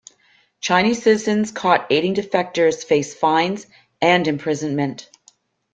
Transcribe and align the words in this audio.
Chinese 0.61 1.03
citizens 1.03 1.51
caught 1.51 1.85
aiding 1.91 2.15
defectors 2.15 2.83
face 2.83 3.13
fines 3.13 3.67
and 4.01 4.27
imprisonment. 4.27 5.07